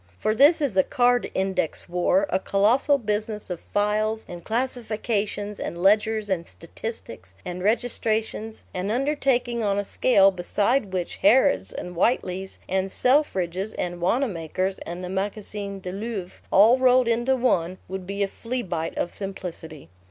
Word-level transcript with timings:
For 0.17 0.33
this 0.33 0.61
is 0.61 0.75
a 0.75 0.81
card 0.83 1.29
index 1.35 1.87
war, 1.87 2.25
a 2.31 2.39
colossal 2.39 2.97
business 2.97 3.51
of 3.51 3.59
files 3.59 4.25
and 4.27 4.43
classifications 4.43 5.59
and 5.59 5.77
ledgers 5.77 6.27
and 6.27 6.47
statistics 6.47 7.35
and 7.45 7.61
registrations, 7.61 8.63
an 8.73 8.89
undertaking 8.89 9.61
on 9.63 9.77
a 9.77 9.83
scale 9.83 10.31
beside 10.31 10.91
which 10.91 11.17
Harrod's 11.17 11.71
and 11.71 11.95
Whiteley's 11.95 12.57
and 12.67 12.89
Selfridge's 12.91 13.73
and 13.75 14.01
Wanamaker's 14.01 14.79
and 14.87 15.03
the 15.03 15.09
Magazin 15.09 15.79
du 15.81 15.91
Louvre, 15.91 16.39
all 16.49 16.79
rolled 16.79 17.07
into 17.07 17.35
one, 17.35 17.77
would 17.87 18.07
be 18.07 18.23
a 18.23 18.27
fleabite 18.27 18.97
of 18.97 19.13
simplicity. 19.13 19.87